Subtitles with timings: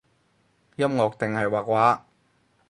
[0.77, 2.01] 音樂定係畫畫？